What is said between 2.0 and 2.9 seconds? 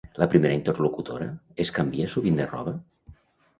sovint de roba?